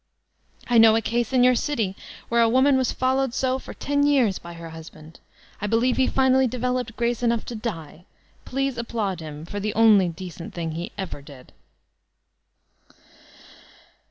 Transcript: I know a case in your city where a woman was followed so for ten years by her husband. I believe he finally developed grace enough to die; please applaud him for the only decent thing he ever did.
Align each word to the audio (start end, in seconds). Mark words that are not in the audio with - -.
I 0.67 0.79
know 0.79 0.95
a 0.95 0.99
case 1.03 1.31
in 1.31 1.43
your 1.43 1.53
city 1.53 1.95
where 2.27 2.41
a 2.41 2.49
woman 2.49 2.75
was 2.75 2.91
followed 2.91 3.35
so 3.35 3.59
for 3.59 3.71
ten 3.75 4.01
years 4.03 4.39
by 4.39 4.53
her 4.53 4.71
husband. 4.71 5.19
I 5.61 5.67
believe 5.67 5.97
he 5.97 6.07
finally 6.07 6.47
developed 6.47 6.95
grace 6.95 7.21
enough 7.21 7.45
to 7.45 7.55
die; 7.55 8.05
please 8.43 8.79
applaud 8.79 9.19
him 9.19 9.45
for 9.45 9.59
the 9.59 9.75
only 9.75 10.09
decent 10.09 10.55
thing 10.55 10.71
he 10.71 10.91
ever 10.97 11.21
did. 11.21 11.51